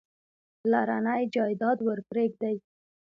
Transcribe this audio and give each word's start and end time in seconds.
پلرنی 0.61 1.21
جایداد 1.33 1.77
ورپرېږدي. 1.85 2.55